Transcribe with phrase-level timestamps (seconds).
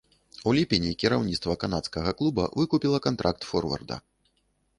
[0.51, 3.95] У ліпені кіраўніцтва канадскага клуба выкупіла кантракт форварда.